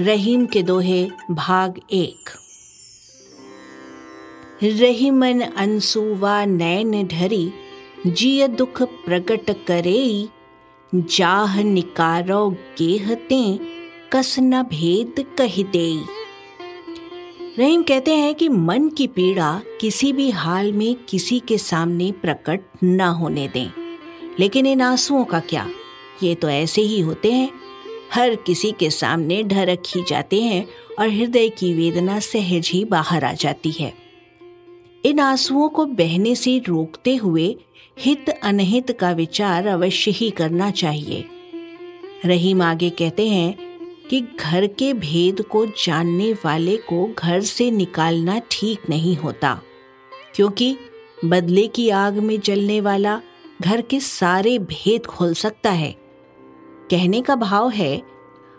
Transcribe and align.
रहीम 0.00 0.46
के 0.46 0.62
दोहे 0.62 1.08
भाग 1.30 1.80
एक। 1.92 2.30
रहीमन 4.62 5.40
अनसुवा 5.40 6.44
नैन 6.44 7.06
ढरी, 7.06 7.52
जिय 8.06 8.48
दुख 8.48 8.82
प्रकट 8.82 9.66
करे 9.66 10.28
जाह 10.94 11.62
निकारो 11.62 12.50
गेहते 12.50 13.58
कस 14.12 14.36
न 14.38 14.62
भेद 14.62 15.14
कह 15.40 15.62
दे 15.62 16.04
रहीम 17.58 17.82
कहते 17.82 18.14
हैं 18.14 18.34
कि 18.34 18.48
मन 18.48 18.88
की 18.88 19.06
पीड़ा 19.06 19.62
किसी 19.80 20.12
भी 20.12 20.30
हाल 20.30 20.72
में 20.72 20.94
किसी 20.94 21.40
के 21.40 21.58
सामने 21.58 22.12
प्रकट 22.12 22.60
न 22.84 23.00
होने 23.00 23.48
दें। 23.48 23.70
लेकिन 24.40 24.66
इन 24.66 24.80
आंसुओं 24.80 25.24
का 25.24 25.40
क्या? 25.40 25.68
ये 26.22 26.34
तो 26.34 26.48
ऐसे 26.48 26.82
ही 26.82 27.00
होते 27.00 27.32
हैं। 27.32 27.50
हर 28.12 28.34
किसी 28.36 28.70
के 28.72 28.90
सामने 28.90 29.42
ढरक 29.42 29.82
ही 29.86 30.02
जाते 30.08 30.40
हैं 30.40 30.66
और 30.98 31.08
हृदय 31.08 31.48
की 31.48 31.72
वेदना 31.74 32.18
सहज 32.20 32.70
ही 32.70 32.84
बाहर 32.84 33.24
आ 33.24 33.32
जाती 33.32 33.70
है। 33.70 33.92
इन 35.04 35.20
आंसुओं 35.20 35.68
को 35.68 35.84
बहने 35.86 36.34
से 36.34 36.58
रोकते 36.58 37.14
हुए 37.16 37.54
हित 37.98 38.28
अनहित 38.30 38.90
का 38.92 39.10
विचार 39.12 39.66
अवश्य 39.66 40.10
ही 40.10 40.30
करना 40.30 40.70
चाहिए। 40.72 41.24
रहीम 42.24 42.62
आगे 42.62 42.90
कहते 42.90 43.28
हैं 43.28 43.54
कि 44.10 44.20
घर 44.20 44.66
के 44.68 44.92
भेद 44.94 45.42
को 45.42 45.64
जानने 45.78 46.32
वाले 46.44 46.76
को 46.88 47.06
घर 47.18 47.40
से 47.42 47.70
निकालना 47.70 48.40
ठीक 48.50 48.88
नहीं 48.90 49.16
होता, 49.16 49.60
क्योंकि 50.34 50.76
बदले 51.24 51.66
की 51.66 51.88
आग 51.90 52.18
में 52.18 52.38
जलने 52.40 52.80
वाला 52.80 53.20
घर 53.62 53.80
के 53.80 54.00
सारे 54.00 54.58
भेद 54.60 55.06
खोल 55.06 55.34
सकता 55.34 55.70
है। 55.70 55.94
कहने 56.90 57.22
का 57.22 57.36
भाव 57.36 57.70
है, 57.70 58.02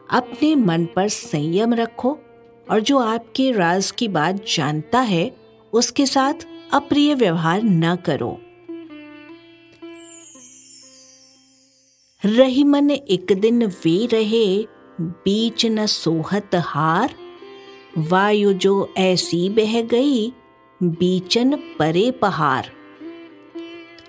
अपने 0.09 0.55
मन 0.55 0.85
पर 0.85 1.07
संयम 1.07 1.73
रखो 1.73 2.19
और 2.71 2.79
जो 2.79 2.97
आपके 2.97 3.51
राज 3.51 3.91
की 3.91 4.07
बात 4.07 4.35
जानता 4.55 4.99
है, 4.99 5.37
उसके 5.73 6.05
साथ 6.05 6.33
अप्रिय 6.73 7.15
व्यवहार 7.15 7.63
न 7.63 7.95
करो। 7.95 8.39
रही 12.25 12.63
मन 12.63 12.91
एक 12.91 13.33
दिन 13.39 13.65
वे 13.65 14.05
रहे, 14.05 14.65
बीच 15.01 15.65
न 15.65 15.85
सोहत 15.85 16.55
हार। 16.55 17.15
वायु 17.97 18.53
जो 18.53 18.93
ऐसी 18.97 19.49
बह 19.49 19.81
गई, 19.81 20.33
बीचन 20.83 21.55
परे 21.79 22.11
पहाड़ 22.11 22.65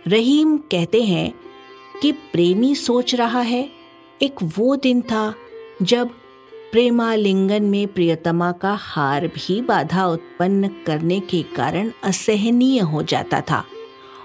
रहीम 0.06 0.56
कहते 0.56 1.02
हैं 1.02 1.34
कि 2.02 2.12
प्रेमी 2.12 2.74
सोच 2.74 3.14
रहा 3.14 3.40
है 3.40 3.77
एक 4.22 4.34
वो 4.42 4.76
दिन 4.76 5.02
था 5.02 5.34
जब 5.82 6.08
प्रेमालिंगन 6.72 7.62
में 7.62 7.86
प्रियतमा 7.86 8.52
का 8.52 8.74
हार 8.74 9.26
भी 9.26 9.62
बाधा 9.62 10.06
उत्पन्न 10.06 10.68
करने 10.86 11.20
के 11.20 11.42
कारण 11.42 11.90
असहनीय 12.02 12.80
हो 12.80 13.02
जाता 13.02 13.40
था 13.40 13.64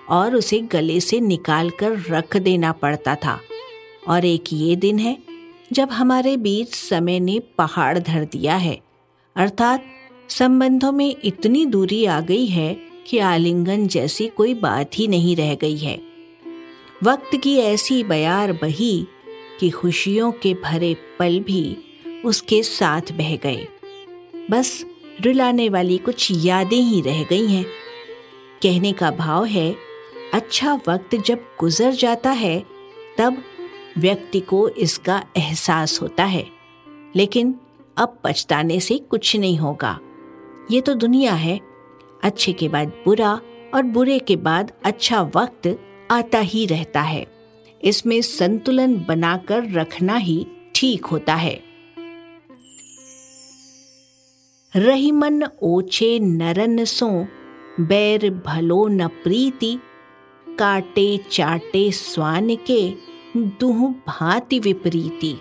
और 0.10 0.36
उसे 0.36 0.60
गले 0.60 1.00
से 1.00 1.20
निकालकर 1.20 2.00
रख 2.10 2.38
देना 2.38 2.72
पड़ता 2.72 3.16
था। 3.16 3.40
और 4.08 4.26
एक 4.26 4.44
ये 4.54 4.76
दिन 4.76 5.00
है 5.00 5.18
जब 5.74 5.90
हमारे 5.90 6.38
बीच 6.38 6.76
समय 6.76 7.20
ने 7.20 7.40
पहाड़ 7.58 8.00
धर 8.00 8.24
दिया 8.24 8.56
है। 8.56 8.80
अर्थात 9.36 9.86
संबंधों 10.30 10.92
में 10.92 11.16
इतनी 11.24 11.66
दूरी 11.66 12.06
आ 12.06 12.22
गई 12.22 12.46
है 12.46 12.78
कि 13.08 13.18
आलिंगन 13.18 13.88
जैसी 13.88 14.28
कोई 14.28 14.54
बात 14.54 14.92
ही 14.94 15.08
नहीं 15.08 15.36
रह 15.36 15.56
गई 15.56 15.78
है। 15.78 16.02
वक्त 17.04 17.36
की 17.36 17.58
ऐसी 17.58 18.04
बयार 18.04 18.54
बही 18.54 19.08
कि 19.60 19.70
खुशियों 19.70 20.32
के 20.32 20.54
भरे 20.54 20.94
पल 21.20 21.40
भी 21.40 21.78
उसके 22.26 22.64
साथ 22.64 23.02
बह 23.02 23.36
गए। 23.36 23.68
बस 24.52 24.86
रुलाने 25.26 25.70
वाली 25.70 25.98
कुछ 25.98 26.28
यादें 26.32 26.78
ही 26.78 27.02
रह 27.02 27.24
गई 27.24 27.48
हैं। 27.48 27.66
कहने 28.64 28.94
का 28.94 29.12
भाव 29.12 29.46
है 29.46 29.76
अच्छा 30.34 30.74
वक्त 30.88 31.16
जब 31.16 31.40
गुजर 31.60 31.92
जाता 31.92 32.32
है, 32.32 32.66
तब 33.18 33.44
व्यक्ति 33.98 34.40
को 34.40 34.70
इसका 34.70 35.26
एहसास 35.38 36.02
होता 36.02 36.24
है। 36.24 36.48
लेकिन 37.16 37.56
अब 37.98 38.20
पछताने 38.24 38.80
से 38.80 38.98
कुछ 38.98 39.36
नहीं 39.36 39.58
होगा। 39.58 40.00
ये 40.72 40.82
तो 40.82 40.94
दुनिया 40.94 41.34
है। 41.34 41.60
अच्छे 42.24 42.54
के 42.54 42.70
बाद 42.70 42.88
बुरा 42.88 43.42
और 43.76 43.84
बुरे 43.84 44.20
के 44.20 44.36
बाद 44.36 44.72
अच्छा 44.84 45.22
वक्त 45.22 45.80
आता 46.12 46.40
ही 46.40 46.66
रहता 46.66 47.02
है। 47.02 47.33
इसमें 47.84 48.22
संतुलन 48.22 49.06
बनाकर 49.08 49.72
रखना 49.72 50.16
ही 50.16 50.48
ठीक 50.76 51.06
होता 51.06 51.36
है। 51.36 51.62
रहीमन 54.76 55.44
ओछे 55.64 56.20
नरन 56.20 56.86
सो, 56.86 57.28
बैर 57.80 58.30
भलो 58.30 58.88
न 58.88 59.08
प्रीति, 59.08 59.80
काटे 60.60 61.18
चाटे 61.32 61.92
स्वान 61.92 62.56
के, 62.56 62.94
दुह 63.38 63.88
भांति 64.08 64.60
विपरीति। 64.60 65.36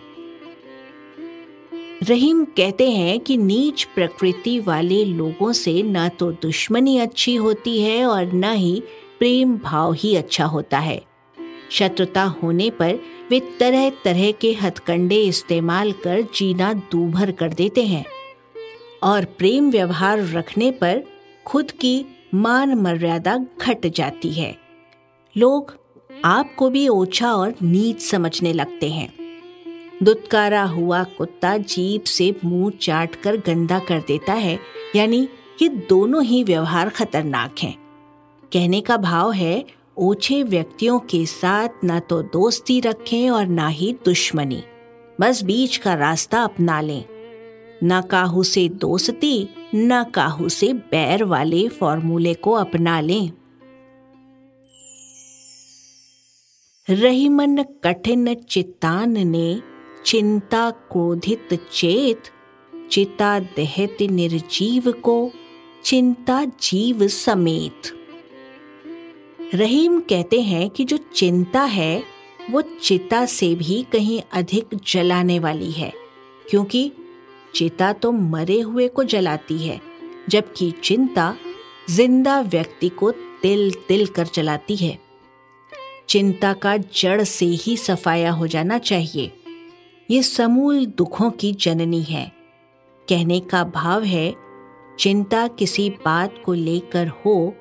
रहीम 2.03 2.45
कहते 2.45 2.91
हैं 2.91 3.21
कि 3.21 3.37
नीच 3.37 3.85
प्रकृति 3.85 4.61
वाले 4.61 5.05
लोगों 5.05 5.53
से 5.53 5.83
न 5.83 6.09
तो 6.09 6.33
दुश्मनी 6.33 6.99
अच्छी 6.99 7.35
होती 7.35 7.81
है 7.83 8.05
और 8.07 8.33
न 8.33 8.45
ही 8.45 8.83
प्रेम 9.19 9.59
भाव 9.59 9.93
ही 9.93 10.17
अच्छा 10.17 10.45
होता 10.45 10.79
है। 10.79 11.12
शत्रुता 11.73 12.23
होने 12.43 12.71
पर 12.71 12.99
वे 13.31 13.41
तरह 13.61 13.89
तरह 14.05 14.31
के 14.33 14.53
हथकंडे 14.53 15.23
इस्तेमाल 15.23 15.93
कर 16.03 16.23
जीना 16.35 16.73
दूभर 16.93 17.31
कर 17.31 17.53
देते 17.53 17.85
हैं 17.87 18.05
और 19.03 19.25
प्रेम 19.39 19.71
व्यवहार 19.71 20.27
रखने 20.29 20.71
पर 20.73 21.03
खुद 21.47 21.71
की 21.71 22.05
मान 22.35 22.75
मर्यादा 22.75 23.37
घट 23.61 23.87
जाती 23.87 24.31
है। 24.31 24.57
लोग 25.37 25.75
आपको 26.25 26.69
भी 26.71 26.87
ओछा 26.89 27.33
और 27.33 27.55
नीच 27.63 28.01
समझने 28.01 28.53
लगते 28.53 28.91
हैं। 28.91 29.13
दुत्कारा 30.03 30.63
हुआ 30.63 31.03
कुत्ता 31.19 31.57
जीप 31.57 32.05
से 32.05 32.35
मुँह 32.45 32.71
चाट 32.81 33.15
कर 33.15 33.37
गंदा 33.37 33.79
कर 33.79 34.01
देता 34.01 34.33
है, 34.33 34.59
यानी 34.97 35.29
ये 35.63 35.69
दोनों 35.69 36.23
ही 36.25 36.43
व्यवहार 36.45 36.89
खतरनाक 36.89 37.59
हैं। 37.59 37.75
कहने 38.53 38.81
का 38.81 38.97
भाव 38.97 39.33
है 39.33 39.65
ओछे 39.99 40.43
व्यक्तियों 40.43 40.99
के 40.99 41.27
साथ 41.27 41.69
न 41.85 42.01
तो 42.01 42.23
दोस्ती 42.23 42.81
रखें 42.81 43.31
और 43.31 43.47
ना 43.47 43.69
ही 43.69 43.97
दुश्मनी। 44.05 44.63
बस 45.21 45.43
बीच 45.43 45.77
का 45.77 45.95
रास्ता 45.95 46.43
अपना 46.43 46.81
लें। 46.81 47.05
न 47.85 48.01
काहू 48.01 48.43
से 48.43 48.69
दोस्ती, 48.69 49.49
न 49.75 50.05
काहू 50.05 50.49
से 50.49 50.73
बैर 50.73 51.25
वाले 51.25 51.69
फॉर्मूले 51.69 52.35
को 52.35 52.53
अपना 52.53 53.01
लें। 53.01 53.33
रहीमन 56.91 57.63
कठिन 57.63 58.35
चित्तान 58.35 59.29
ने 59.29 59.63
चिंता 60.07 60.71
क्रोधित 60.71 61.69
चेत, 61.73 62.23
चिता 62.91 63.39
दहत 63.39 63.97
निर्जीव 64.03 64.93
को, 64.93 65.31
चिंता 65.85 66.45
जीव 66.45 67.09
समेत। 67.09 68.02
रहीम 69.55 70.01
कहते 70.01 70.41
हैं 70.41 70.69
कि 70.71 70.85
जो 70.85 70.97
चिंता 70.97 71.63
है, 71.63 72.03
वो 72.51 72.61
चिता 72.63 73.25
से 73.27 73.55
भी 73.55 73.83
कहीं 73.83 74.21
अधिक 74.33 74.69
जलाने 74.87 75.39
वाली 75.39 75.71
है, 75.73 75.93
क्योंकि 76.51 76.93
चिता 77.55 77.93
तो 77.93 78.13
मरे 78.13 78.61
हुए 78.61 78.89
को 78.89 79.05
जलाती 79.05 79.59
है, 79.59 79.81
जबकि 80.29 80.71
चिंता 80.85 81.35
ज़िंदा 81.91 82.41
व्यक्ति 82.41 82.89
को 82.89 83.11
तिल 83.11 83.71
तिल 83.89 84.07
कर 84.07 84.29
जलाती 84.35 84.77
है। 84.77 84.99
चिंता 86.09 86.53
का 86.53 86.77
जड़ 86.77 87.23
से 87.23 87.47
ही 87.47 87.77
सफाया 87.77 88.31
हो 88.31 88.47
जाना 88.47 88.79
चाहिए। 88.79 89.31
ये 90.11 90.23
समूल 90.23 90.85
दुखों 90.87 91.31
की 91.31 91.53
जननी 91.53 92.03
है। 92.03 92.31
कहने 93.09 93.41
का 93.41 93.65
भाव 93.65 94.03
है, 94.03 94.35
चिंता 94.99 95.47
किसी 95.49 95.91
बात 95.91 96.43
को 96.45 96.53
लेकर 96.53 97.09
हो 97.09 97.55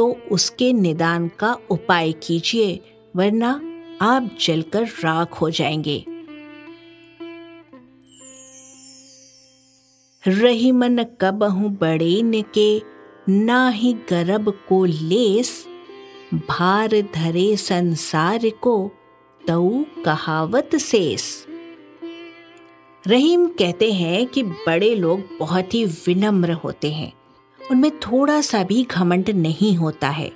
तो 0.00 0.20
उसके 0.30 0.72
निदान 0.72 1.28
का 1.28 1.56
उपाय 1.70 2.12
कीजिए, 2.12 2.80
वरना 3.16 3.60
आप 4.00 4.30
जलकर 4.40 4.82
राख 4.82 5.32
हो 5.32 5.50
जाएँगे। 5.50 6.04
रही 10.28 10.72
मन 10.72 11.04
कबहू 11.20 11.68
बड़े 11.68 12.22
न 12.22 12.42
के 12.42 12.82
ना 13.28 13.68
ही 13.68 13.92
गर्भ 13.92 14.48
को 14.68 14.84
लेस, 14.84 15.66
भार 16.34 16.88
धरे 17.14 17.56
संसार 17.56 18.48
को 18.48 18.90
तऊ 19.48 19.84
कहावत 20.04 20.76
शेष 20.76 21.46
रहीम 23.06 23.46
कहते 23.46 23.92
हैं 23.92 24.26
कि 24.26 24.42
बड़े 24.42 24.94
लोग 24.94 25.22
बहुत 25.40 25.74
ही 25.74 25.84
विनम्र 25.84 26.52
होते 26.52 26.92
हैं। 26.92 27.19
उनमें 27.70 27.98
थोड़ा 27.98 28.40
सा 28.40 28.62
भी 28.62 28.84
घमंड 28.84 29.30
नहीं 29.30 29.74
होता 29.74 30.08
है। 30.08 30.32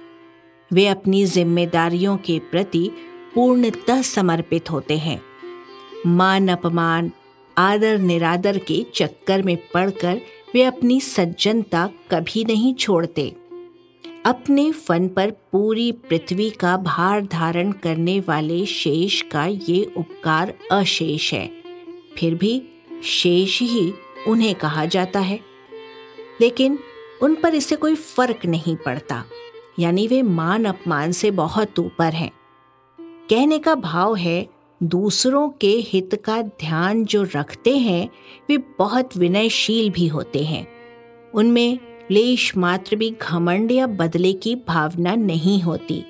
वे 0.73 0.87
अपनी 0.87 1.25
जिम्मेदारियों 1.25 2.17
के 2.17 2.39
प्रति 2.39 2.91
पूर्णतः 3.35 4.03
समर्पित 4.03 4.71
होते 4.71 4.99
हैं। 4.99 5.23
मान 6.07 6.49
अपमान, 6.49 7.13
आदर 7.59 7.99
निरादर 7.99 8.59
के 8.59 8.87
चक्कर 8.95 9.43
में 9.43 9.59
पड़कर 9.75 10.21
वे 10.55 10.63
अपनी 10.63 11.01
सज्जनता 11.01 11.91
कभी 12.11 12.45
नहीं 12.45 12.75
छोड़ते। 12.75 13.37
अपने 14.27 14.73
फन 14.73 15.09
पर 15.09 15.31
पूरी 15.31 15.93
पृथ्वी 15.93 16.51
का 16.51 16.77
भार 16.77 17.23
धारण 17.27 17.73
करने 17.73 18.21
वाले 18.21 18.67
शेष 18.67 19.23
का 19.23 19.47
ये 19.47 19.93
उपकार 19.97 20.55
अशेष 20.73 21.33
है। 21.33 21.51
फिर 22.19 22.35
भी 22.35 22.63
शेष 23.05 23.63
ही 23.63 23.93
उन्हें 24.29 24.55
कहा 24.55 24.85
जाता 24.85 25.21
है। 25.21 25.41
लेकिन 26.41 26.79
उन 27.25 27.35
पर 27.35 27.55
इससे 27.55 27.76
कोई 27.76 27.94
फ़र्क 27.94 28.47
नहीं 28.47 28.76
पड़ता। 28.76 29.25
यानी 29.79 30.06
वे 30.09 30.23
मान 30.23 30.65
अपमान 30.65 31.12
से 31.12 31.31
बहुत 31.31 31.79
ऊपर 31.79 32.12
हैं। 32.12 32.31
कहने 33.00 33.59
का 33.59 33.75
भाव 33.75 34.17
है, 34.17 34.49
दूसरों 34.82 35.49
के 35.49 35.71
हित 35.71 36.23
का 36.25 36.43
ध्यान 36.43 37.05
जो 37.05 37.23
रखते 37.23 37.79
हैं, 37.79 38.09
वे 38.49 38.59
बहुत 38.59 39.17
विनयशील 39.17 39.91
भी 39.91 40.06
होते 40.06 40.44
हैं। 40.44 40.67
उनमें 41.35 41.79
लेश 42.11 42.56
मात्र 42.56 42.97
भी 42.97 43.17
घमंड 43.23 43.73
या 43.73 43.87
बदले 43.87 44.32
की 44.32 44.56
भावना 44.56 45.15
नहीं 45.15 45.62
होती। 45.62 46.05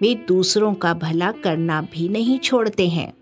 वे 0.00 0.14
दूसरों 0.14 0.74
का 0.74 0.94
भला 0.94 1.32
करना 1.32 1.82
भी 1.82 2.08
नहीं 2.08 2.38
छोड़ते 2.38 2.88
हैं। 2.88 3.12